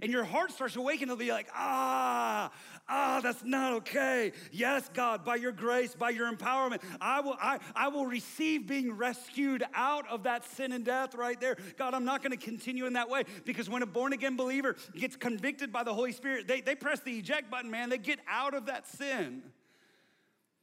[0.01, 2.51] And your heart starts to awaken to be like, ah,
[2.89, 4.33] ah, that's not okay.
[4.51, 8.95] Yes, God, by your grace, by your empowerment, I will, I, I will receive being
[8.95, 11.59] rescued out of that sin and death right there.
[11.77, 15.15] God, I'm not gonna continue in that way because when a born again believer gets
[15.15, 17.91] convicted by the Holy Spirit, they, they press the eject button, man.
[17.91, 19.43] They get out of that sin.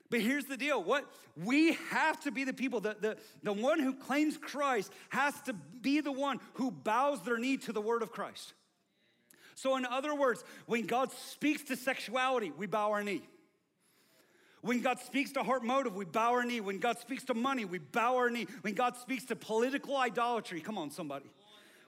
[0.10, 3.80] But here's the deal what we have to be the people, the, the, the one
[3.80, 8.02] who claims Christ has to be the one who bows their knee to the word
[8.02, 8.54] of Christ.
[9.56, 13.22] So, in other words, when God speaks to sexuality, we bow our knee.
[14.62, 16.60] When God speaks to heart motive, we bow our knee.
[16.60, 18.48] When God speaks to money, we bow our knee.
[18.62, 21.30] When God speaks to political idolatry, come on, somebody.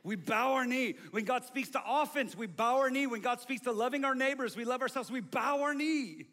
[0.03, 0.95] We bow our knee.
[1.11, 3.07] When God speaks to offense, we bow our knee.
[3.07, 6.25] When God speaks to loving our neighbors, we love ourselves, we bow our knee.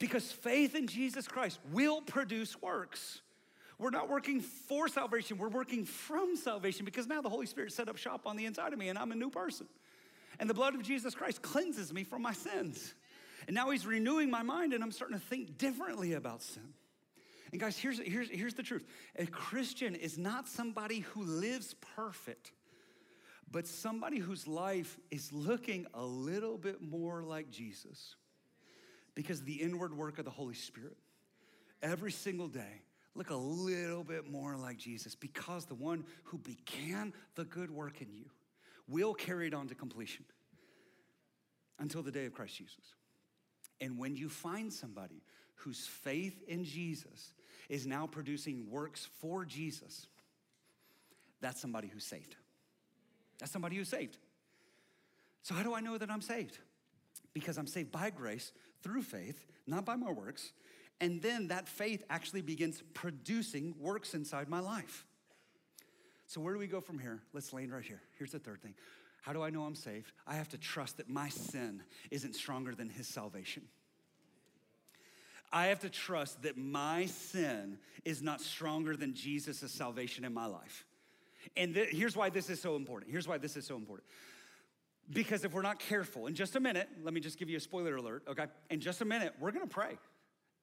[0.00, 3.20] Because faith in Jesus Christ will produce works.
[3.78, 7.88] We're not working for salvation, we're working from salvation because now the Holy Spirit set
[7.88, 9.68] up shop on the inside of me and I'm a new person.
[10.38, 12.94] And the blood of Jesus Christ cleanses me from my sins.
[13.46, 16.74] And now He's renewing my mind and I'm starting to think differently about sin.
[17.52, 18.84] And guys, here's, here's, here's the truth
[19.16, 22.52] a Christian is not somebody who lives perfect
[23.52, 28.14] but somebody whose life is looking a little bit more like Jesus
[29.20, 30.96] because the inward work of the Holy Spirit
[31.82, 32.80] every single day
[33.14, 38.00] look a little bit more like Jesus because the one who began the good work
[38.00, 38.24] in you
[38.88, 40.24] will carry it on to completion
[41.78, 42.94] until the day of Christ Jesus.
[43.78, 45.20] And when you find somebody
[45.56, 47.34] whose faith in Jesus
[47.68, 50.06] is now producing works for Jesus,
[51.42, 52.36] that's somebody who's saved.
[53.38, 54.16] That's somebody who's saved.
[55.42, 56.56] So, how do I know that I'm saved?
[57.34, 60.52] Because I'm saved by grace through faith, not by my works.
[61.00, 65.06] And then that faith actually begins producing works inside my life.
[66.26, 67.22] So, where do we go from here?
[67.32, 68.02] Let's land right here.
[68.18, 68.74] Here's the third thing.
[69.22, 70.12] How do I know I'm saved?
[70.26, 73.64] I have to trust that my sin isn't stronger than his salvation.
[75.52, 80.46] I have to trust that my sin is not stronger than Jesus' salvation in my
[80.46, 80.86] life.
[81.56, 83.10] And th- here's why this is so important.
[83.10, 84.08] Here's why this is so important.
[85.12, 87.60] Because if we're not careful, in just a minute, let me just give you a
[87.60, 88.46] spoiler alert, okay?
[88.70, 89.98] In just a minute, we're gonna pray.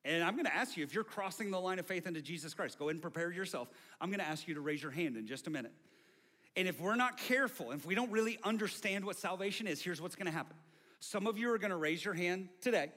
[0.06, 2.80] And I'm gonna ask you if you're crossing the line of faith into Jesus Christ,
[2.80, 3.68] go ahead and prepare yourself.
[4.00, 5.74] I'm gonna ask you to raise your hand in just a minute.
[6.56, 10.16] And if we're not careful, if we don't really understand what salvation is, here's what's
[10.16, 10.56] gonna happen.
[11.02, 12.92] Some of you are gonna raise your hand today,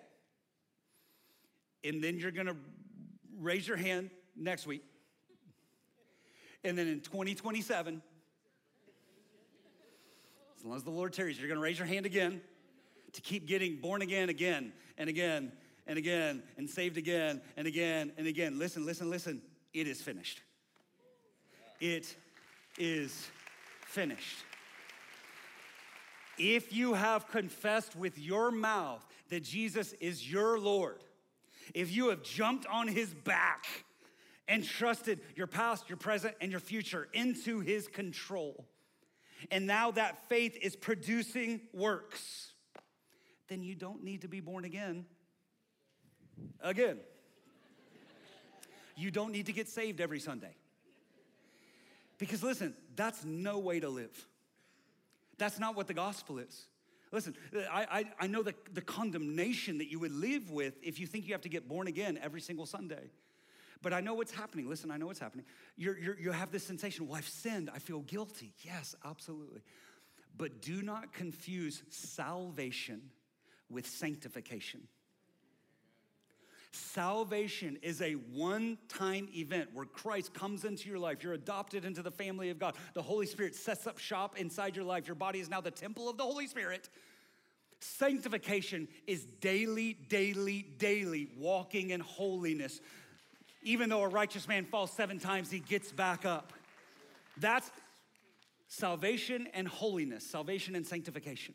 [1.82, 2.56] and then you're gonna
[3.38, 4.84] raise your hand next week.
[6.62, 8.02] And then in 2027,
[10.60, 12.42] as long as the Lord tarries, you're gonna raise your hand again
[13.14, 15.52] to keep getting born again, again, and again,
[15.86, 18.58] and again, and saved again, and again, and again.
[18.58, 19.40] Listen, listen, listen.
[19.72, 20.42] It is finished.
[21.80, 22.14] It
[22.78, 23.26] is
[23.86, 24.44] finished.
[26.36, 31.02] If you have confessed with your mouth that Jesus is your Lord,
[31.74, 33.64] if you have jumped on his back,
[34.46, 38.66] and trusted your past, your present, and your future into his control.
[39.50, 42.52] And now that faith is producing works,
[43.48, 45.06] then you don't need to be born again.
[46.60, 46.98] Again.
[48.96, 50.54] You don't need to get saved every Sunday.
[52.18, 54.26] Because listen, that's no way to live.
[55.38, 56.66] That's not what the gospel is.
[57.12, 57.34] Listen,
[57.72, 61.26] I, I, I know the, the condemnation that you would live with if you think
[61.26, 63.10] you have to get born again every single Sunday.
[63.82, 64.68] But I know what's happening.
[64.68, 65.46] Listen, I know what's happening.
[65.76, 67.70] You're, you're, you have this sensation, well, I've sinned.
[67.74, 68.52] I feel guilty.
[68.62, 69.62] Yes, absolutely.
[70.36, 73.00] But do not confuse salvation
[73.70, 74.82] with sanctification.
[76.72, 81.24] Salvation is a one time event where Christ comes into your life.
[81.24, 82.74] You're adopted into the family of God.
[82.94, 85.08] The Holy Spirit sets up shop inside your life.
[85.08, 86.88] Your body is now the temple of the Holy Spirit.
[87.80, 92.80] Sanctification is daily, daily, daily walking in holiness,
[93.62, 96.52] even though a righteous man falls seven times, he gets back up.
[97.36, 97.70] That's
[98.68, 101.54] salvation and holiness, salvation and sanctification.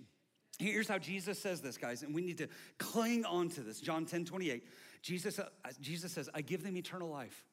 [0.59, 3.81] Here's how Jesus says this, guys, and we need to cling on to this.
[3.81, 4.63] John 10 28.
[5.01, 5.47] Jesus, uh,
[5.81, 7.45] Jesus says, I give them eternal life,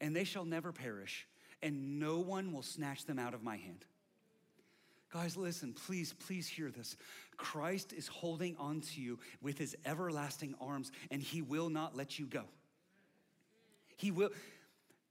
[0.00, 1.26] and they shall never perish,
[1.62, 3.84] and no one will snatch them out of my hand.
[5.12, 6.96] Guys, listen, please, please hear this.
[7.36, 12.18] Christ is holding on to you with his everlasting arms, and he will not let
[12.18, 12.44] you go.
[13.96, 14.30] He will.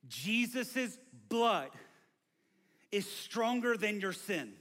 [0.07, 0.97] Jesus'
[1.29, 1.69] blood
[2.91, 4.53] is stronger than your sin.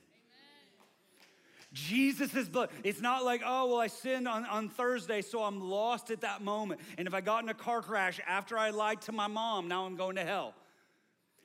[1.73, 2.69] Jesus' blood.
[2.85, 6.43] It's not like, oh, well, I sinned on, on Thursday, so I'm lost at that
[6.43, 6.81] moment.
[6.99, 9.87] And if I got in a car crash after I lied to my mom, now
[9.87, 10.55] I'm going to hell.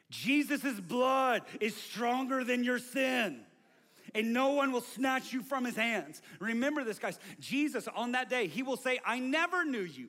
[0.10, 3.42] Jesus' blood is stronger than your sin.
[4.16, 6.22] And no one will snatch you from his hands.
[6.40, 7.20] Remember this, guys.
[7.40, 10.08] Jesus, on that day, he will say, I never knew you.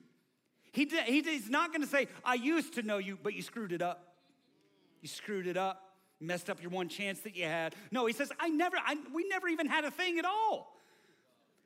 [0.71, 3.81] He did, he's not gonna say, I used to know you, but you screwed it
[3.81, 4.15] up.
[5.01, 7.75] You screwed it up, messed up your one chance that you had.
[7.91, 10.75] No, he says, I never, I, we never even had a thing at all.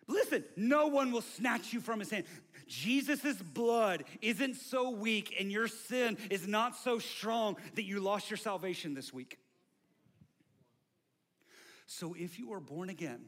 [0.07, 2.25] Listen, no one will snatch you from his hand.
[2.67, 8.29] Jesus' blood isn't so weak and your sin is not so strong that you lost
[8.29, 9.39] your salvation this week.
[11.85, 13.25] So if you are born again,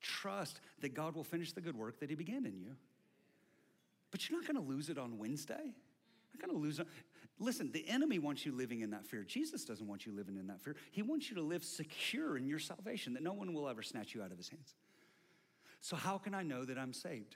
[0.00, 2.76] trust that God will finish the good work that he began in you.
[4.12, 5.74] But you're not gonna lose it on Wednesday.
[6.34, 6.86] I'm gonna lose it.
[7.40, 9.24] Listen, the enemy wants you living in that fear.
[9.24, 10.76] Jesus doesn't want you living in that fear.
[10.92, 14.14] He wants you to live secure in your salvation, that no one will ever snatch
[14.14, 14.76] you out of his hands.
[15.80, 17.34] So, how can I know that I'm saved?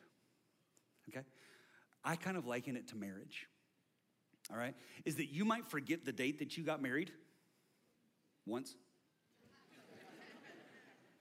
[1.08, 1.26] Okay?
[2.04, 3.48] I kind of liken it to marriage.
[4.50, 4.74] All right?
[5.04, 7.10] Is that you might forget the date that you got married
[8.46, 8.76] once.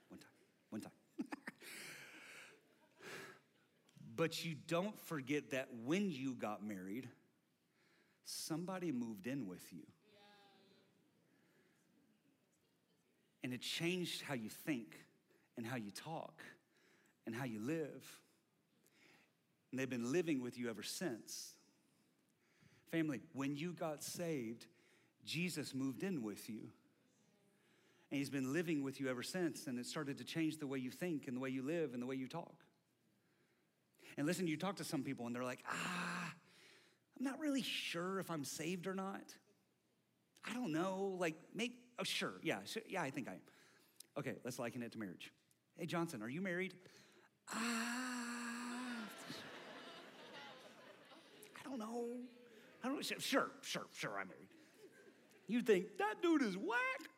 [0.08, 0.30] one time.
[0.70, 0.92] One time.
[4.16, 7.08] But you don't forget that when you got married,
[8.24, 9.82] somebody moved in with you.
[13.44, 14.96] And it changed how you think
[15.56, 16.42] and how you talk
[17.26, 18.04] and how you live.
[19.70, 21.54] And they've been living with you ever since.
[22.90, 24.66] Family, when you got saved,
[25.24, 26.70] Jesus moved in with you.
[28.10, 29.66] And he's been living with you ever since.
[29.66, 32.02] And it started to change the way you think and the way you live and
[32.02, 32.65] the way you talk.
[34.16, 36.32] And listen, you talk to some people and they're like, ah,
[37.18, 39.34] I'm not really sure if I'm saved or not.
[40.44, 41.16] I don't know.
[41.18, 42.34] Like, maybe, oh, sure.
[42.42, 43.40] Yeah, sure, yeah, I think I am.
[44.18, 45.32] Okay, let's liken it to marriage.
[45.76, 46.74] Hey, Johnson, are you married?
[47.52, 47.58] Ah,
[51.58, 52.06] I don't know.
[52.82, 53.02] I don't know.
[53.18, 54.48] Sure, sure, sure, I'm married.
[55.46, 57.10] You think that dude is whack?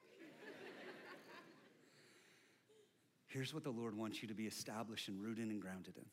[3.28, 6.04] Here's what the Lord wants you to be established and rooted and grounded in.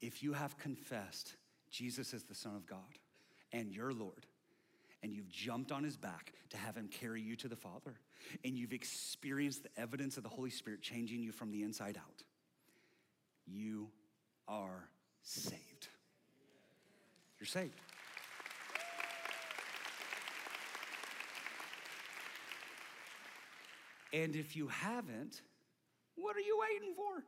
[0.00, 1.34] If you have confessed
[1.70, 2.78] Jesus is the Son of God
[3.52, 4.26] and your Lord,
[5.02, 7.94] and you've jumped on his back to have him carry you to the Father,
[8.44, 12.22] and you've experienced the evidence of the Holy Spirit changing you from the inside out,
[13.46, 13.88] you
[14.46, 14.88] are
[15.22, 15.88] saved.
[17.38, 17.80] You're saved.
[24.12, 25.42] And if you haven't,
[26.16, 27.22] what are you waiting for?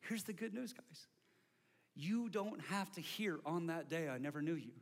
[0.00, 1.06] Here's the good news, guys.
[1.94, 4.72] You don't have to hear on that day, I never knew you.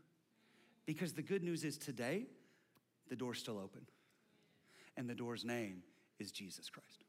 [0.87, 2.27] Because the good news is today,
[3.09, 3.83] the door's still open.
[4.97, 5.83] And the door's name
[6.19, 7.05] is Jesus Christ.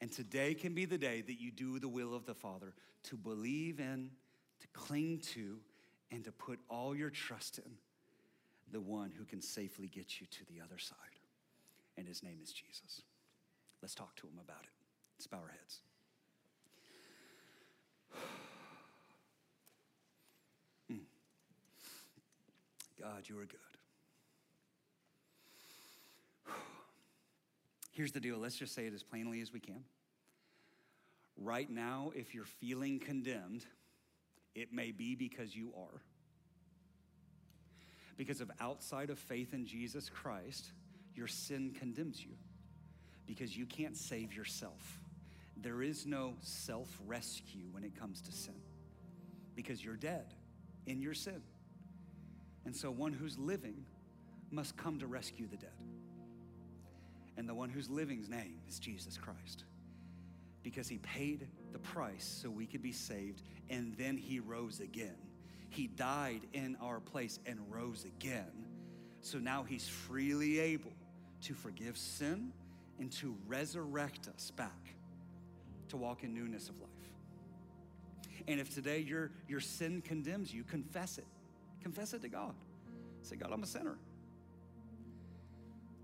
[0.00, 3.16] And today can be the day that you do the will of the Father to
[3.16, 4.10] believe in,
[4.60, 5.58] to cling to,
[6.10, 7.72] and to put all your trust in
[8.72, 10.96] the one who can safely get you to the other side.
[11.96, 13.02] And his name is Jesus.
[13.82, 14.70] Let's talk to him about it.
[15.18, 15.80] Let's bow our heads.
[23.00, 23.58] God, you are good.
[27.92, 29.84] Here's the deal let's just say it as plainly as we can.
[31.36, 33.64] Right now, if you're feeling condemned,
[34.54, 36.02] it may be because you are.
[38.18, 40.72] Because of outside of faith in Jesus Christ,
[41.14, 42.32] your sin condemns you
[43.26, 44.99] because you can't save yourself.
[45.56, 48.60] There is no self rescue when it comes to sin
[49.54, 50.34] because you're dead
[50.86, 51.42] in your sin.
[52.64, 53.84] And so, one who's living
[54.50, 55.70] must come to rescue the dead.
[57.36, 59.64] And the one who's living's name is Jesus Christ.
[60.62, 65.16] Because he paid the price so we could be saved, and then he rose again.
[65.70, 68.66] He died in our place and rose again.
[69.22, 70.92] So now he's freely able
[71.42, 72.52] to forgive sin
[72.98, 74.94] and to resurrect us back
[75.90, 76.90] to walk in newness of life.
[78.48, 81.26] And if today your, your sin condemns you, confess it.
[81.82, 82.54] Confess it to God.
[83.22, 83.96] Say, God, I'm a sinner.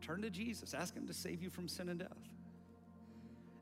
[0.03, 0.75] Turn to Jesus.
[0.75, 2.11] Ask Him to save you from sin and death.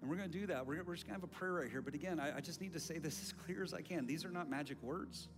[0.00, 0.66] And we're going to do that.
[0.66, 1.80] We're, we're just going to have a prayer right here.
[1.80, 4.06] But again, I, I just need to say this as clear as I can.
[4.06, 5.28] These are not magic words.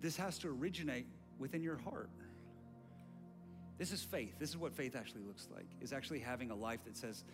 [0.00, 1.06] This has to originate
[1.38, 2.10] within your heart.
[3.78, 4.34] This is faith.
[4.38, 5.66] This is what faith actually looks like.
[5.80, 7.24] Is actually having a life that says,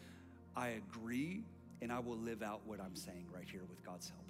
[0.57, 1.43] I agree
[1.83, 4.23] and I will live out what I'm saying right here with God's help.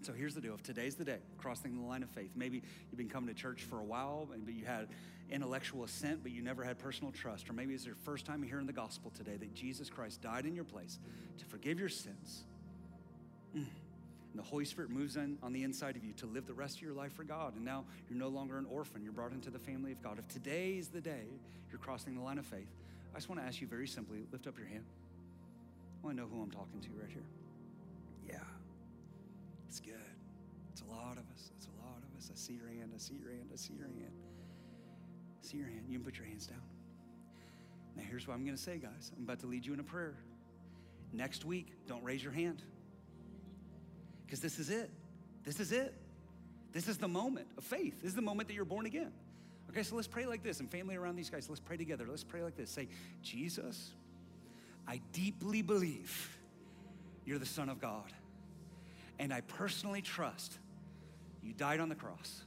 [0.00, 0.54] So here's the deal.
[0.54, 3.64] If today's the day, crossing the line of faith, maybe you've been coming to church
[3.64, 4.88] for a while, maybe you had
[5.30, 8.66] intellectual assent, but you never had personal trust, or maybe it's your first time hearing
[8.66, 10.98] the gospel today that Jesus Christ died in your place
[11.38, 12.44] to forgive your sins.
[13.54, 13.66] Mm.
[14.32, 16.76] And the Holy Spirit moves in on the inside of you to live the rest
[16.76, 17.56] of your life for God.
[17.56, 19.02] And now you're no longer an orphan.
[19.02, 20.18] You're brought into the family of God.
[20.18, 21.24] If today is the day
[21.70, 22.68] you're crossing the line of faith,
[23.14, 24.84] I just want to ask you very simply lift up your hand.
[26.06, 27.26] I know who I'm talking to right here.
[28.26, 28.44] Yeah.
[29.68, 29.94] It's good.
[30.72, 31.50] It's a lot of us.
[31.56, 32.30] It's a lot of us.
[32.32, 32.92] I see your hand.
[32.94, 33.50] I see your hand.
[33.52, 34.12] I see your hand.
[35.42, 35.84] I see your hand.
[35.88, 36.62] You can put your hands down.
[37.96, 39.12] Now, here's what I'm going to say, guys.
[39.16, 40.14] I'm about to lead you in a prayer.
[41.12, 42.62] Next week, don't raise your hand.
[44.24, 44.90] Because this is it.
[45.44, 45.94] This is it.
[46.72, 48.02] This is the moment of faith.
[48.02, 49.12] This is the moment that you're born again.
[49.70, 50.60] Okay, so let's pray like this.
[50.60, 52.06] And family around these guys, let's pray together.
[52.08, 52.70] Let's pray like this.
[52.70, 52.88] Say,
[53.22, 53.90] Jesus,
[54.88, 56.38] I deeply believe
[57.26, 58.10] you're the Son of God
[59.18, 60.58] And I personally trust
[61.42, 62.44] you died on the cross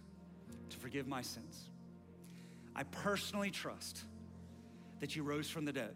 [0.70, 1.70] to forgive my sins.
[2.76, 4.04] I personally trust
[5.00, 5.96] that you rose from the dead,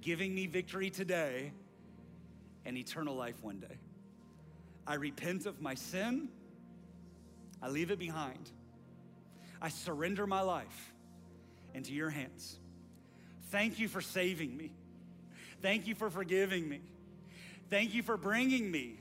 [0.00, 1.52] giving me victory today
[2.64, 3.78] and eternal life one day.
[4.86, 6.28] I repent of my sin.
[7.62, 8.50] I leave it behind.
[9.62, 10.92] I surrender my life
[11.72, 12.58] into your hands.
[13.50, 14.72] Thank you for saving me.
[15.64, 16.80] Thank you for forgiving me.
[17.70, 18.96] Thank you for bringing me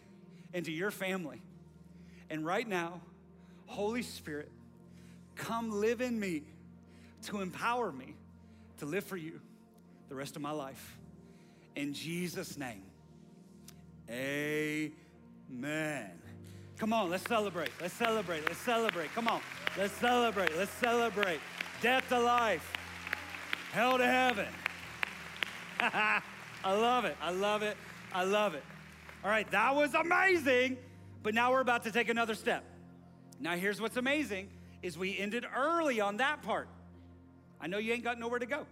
[0.54, 1.42] into your family.
[2.30, 3.02] And right now,
[3.66, 4.50] Holy Spirit,
[5.36, 6.44] come live in me
[7.24, 8.16] to empower me
[8.78, 9.42] to live for you
[10.08, 10.98] the rest of my life.
[11.76, 12.86] In Jesus' name,
[14.10, 14.94] amen.
[16.78, 17.72] Come on, let's celebrate.
[17.82, 18.46] Let's celebrate.
[18.48, 19.14] Let's celebrate.
[19.14, 19.42] Come on,
[19.78, 20.56] let's celebrate.
[20.56, 21.42] Let's celebrate.
[21.82, 22.72] Death to life,
[23.74, 24.48] hell to heaven.
[26.64, 27.16] I love it.
[27.22, 27.78] I love it.
[28.14, 28.64] I love it.
[29.24, 30.78] All right, that was amazing.
[31.24, 32.64] But now we're about to take another step.
[33.40, 34.50] Now here's what's amazing
[34.82, 36.68] is we ended early on that part.
[37.62, 38.66] I know you ain't got nowhere to go.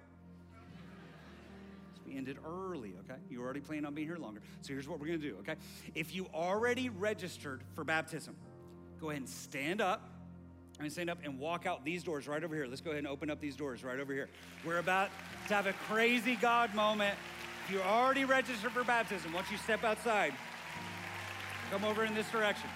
[1.96, 3.20] So we ended early, okay?
[3.30, 4.42] You already plan on being here longer.
[4.62, 5.56] So here's what we're gonna do, okay?
[5.96, 8.36] If you already registered for baptism,
[9.00, 10.10] go ahead and stand up.
[10.74, 12.68] I'm gonna stand up and walk out these doors right over here.
[12.68, 14.28] Let's go ahead and open up these doors right over here.
[14.66, 15.10] We're about
[15.48, 17.16] to have a crazy God moment.
[17.72, 20.34] If you already registered for baptism, once you step outside,
[21.72, 22.70] come over in this direction.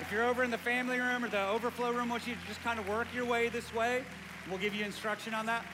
[0.00, 2.46] If you're over in the family room or the overflow room, I want you to
[2.46, 4.04] just kind of work your way this way.
[4.48, 5.66] We'll give you instruction on that.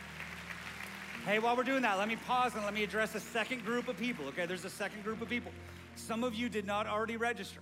[1.27, 3.89] Hey, while we're doing that, let me pause and let me address a second group
[3.89, 4.25] of people.
[4.29, 5.53] Okay, there's a second group of people.
[5.95, 7.61] Some of you did not already register,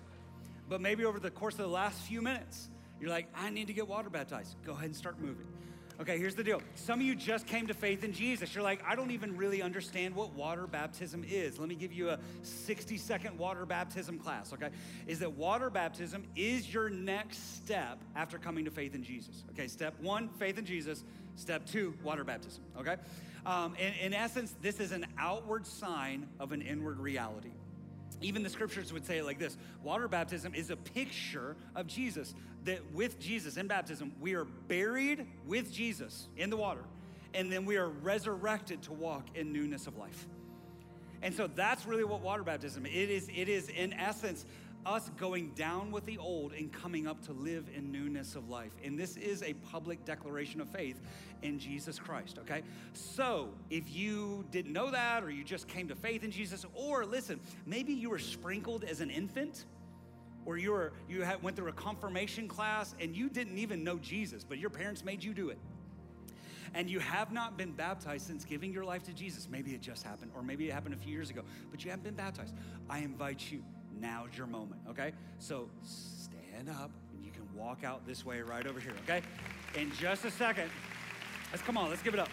[0.68, 2.68] but maybe over the course of the last few minutes,
[3.00, 4.54] you're like, I need to get water baptized.
[4.64, 5.46] Go ahead and start moving.
[6.00, 6.62] Okay, here's the deal.
[6.76, 8.54] Some of you just came to faith in Jesus.
[8.54, 11.58] You're like, I don't even really understand what water baptism is.
[11.58, 14.68] Let me give you a 60 second water baptism class, okay?
[15.08, 19.42] Is that water baptism is your next step after coming to faith in Jesus.
[19.50, 21.02] Okay, step one, faith in Jesus.
[21.34, 22.94] Step two, water baptism, okay?
[23.44, 27.50] Um, in, in essence, this is an outward sign of an inward reality.
[28.20, 32.34] Even the scriptures would say it like this Water baptism is a picture of Jesus.
[32.64, 36.84] That with Jesus in baptism, we are buried with Jesus in the water,
[37.34, 40.26] and then we are resurrected to walk in newness of life.
[41.22, 43.28] And so that's really what water baptism it is.
[43.34, 44.44] It is in essence
[44.86, 48.72] us going down with the old and coming up to live in newness of life.
[48.84, 51.00] And this is a public declaration of faith
[51.42, 52.62] in Jesus Christ, okay?
[52.92, 57.04] So if you didn't know that, or you just came to faith in Jesus, or
[57.04, 59.64] listen, maybe you were sprinkled as an infant.
[60.46, 63.98] Or you were you had, went through a confirmation class and you didn't even know
[63.98, 65.58] Jesus, but your parents made you do it
[66.74, 70.02] and you have not been baptized since giving your life to Jesus, maybe it just
[70.02, 72.54] happened, or maybe it happened a few years ago, but you haven't been baptized,
[72.88, 73.62] I invite you
[74.00, 75.12] now's your moment, okay?
[75.38, 79.22] So stand up and you can walk out this way right over here, okay?
[79.74, 80.70] In just a second,
[81.52, 82.28] let's come on, let's give it up.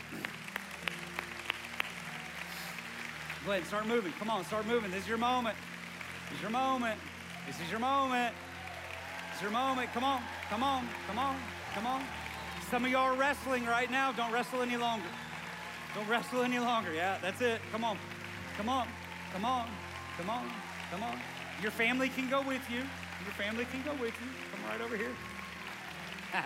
[3.45, 4.11] Go ahead and start moving.
[4.13, 4.89] Come on, start moving.
[4.89, 5.55] This is your moment.
[6.29, 6.99] This is your moment.
[7.45, 8.33] This is your moment.
[9.35, 9.91] Is your moment.
[9.93, 11.35] Come on, come on, come on,
[11.75, 12.01] come on.
[12.71, 14.11] Some of y'all are wrestling right now.
[14.11, 15.05] Don't wrestle any longer.
[15.93, 16.93] Don't wrestle any longer.
[16.93, 17.61] Yeah, that's it.
[17.71, 17.97] Come on.
[18.57, 18.87] Come on.
[19.33, 19.67] Come on.
[20.17, 20.49] Come on.
[20.89, 21.19] Come on.
[21.61, 22.79] Your family can go with you.
[22.79, 24.27] Your family can go with you.
[24.51, 25.11] Come right over here.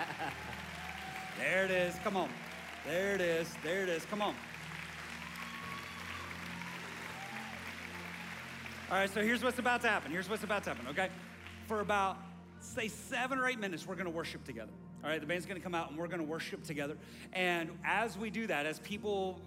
[1.37, 1.95] there it is.
[2.03, 2.29] Come on.
[2.85, 3.53] There it is.
[3.63, 4.05] There it is.
[4.05, 4.35] Come on.
[8.91, 10.11] All right, so here's what's about to happen.
[10.11, 11.09] Here's what's about to happen, okay?
[11.67, 12.17] For about,
[12.59, 14.71] say, seven or eight minutes, we're gonna worship together.
[15.03, 16.97] All right, the band's gonna come out and we're gonna worship together.
[17.31, 19.39] And as we do that, as people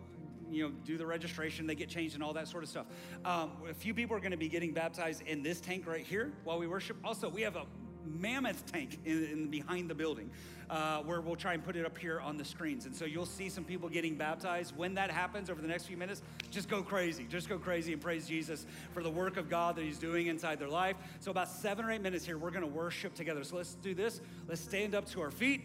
[0.53, 2.87] you know, do the registration, they get changed and all that sort of stuff.
[3.25, 6.33] Um, a few people are going to be getting baptized in this tank right here
[6.45, 6.97] while we worship.
[7.05, 7.65] Also, we have a
[8.05, 10.31] mammoth tank in, in behind the building
[10.71, 12.87] uh, where we'll try and put it up here on the screens.
[12.87, 14.77] And so you'll see some people getting baptized.
[14.77, 17.27] When that happens over the next few minutes, just go crazy.
[17.29, 20.59] Just go crazy and praise Jesus for the work of God that He's doing inside
[20.59, 20.97] their life.
[21.21, 23.45] So, about seven or eight minutes here, we're going to worship together.
[23.45, 24.21] So, let's do this.
[24.49, 25.63] Let's stand up to our feet.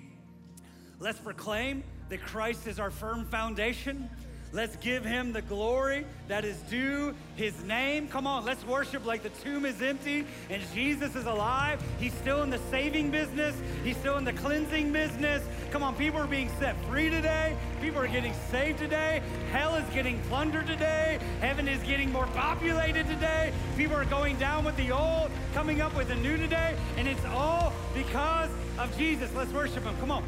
[0.99, 4.09] Let's proclaim that Christ is our firm foundation
[4.53, 8.07] Let's give him the glory that is due his name.
[8.07, 11.83] Come on, let's worship like the tomb is empty and Jesus is alive.
[11.99, 15.43] He's still in the saving business, he's still in the cleansing business.
[15.71, 17.57] Come on, people are being set free today.
[17.81, 19.21] People are getting saved today.
[19.51, 21.19] Hell is getting plundered today.
[21.41, 23.51] Heaven is getting more populated today.
[23.75, 26.75] People are going down with the old, coming up with the new today.
[26.97, 29.33] And it's all because of Jesus.
[29.35, 29.95] Let's worship him.
[29.99, 30.23] Come on.